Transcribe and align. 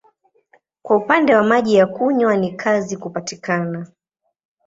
Kwa 0.81 0.97
upande 0.97 1.35
wa 1.35 1.43
maji 1.43 1.75
ya 1.75 1.87
kunywa 1.87 2.37
ni 2.37 2.51
kazi 2.51 2.97
kupatikana. 2.97 3.87